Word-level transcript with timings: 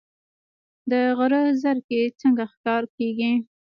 د 0.91 0.93
غره 1.17 1.41
زرکې 1.63 2.01
څنګه 2.21 2.43
ښکار 2.53 2.83
کیږي؟ 2.95 3.31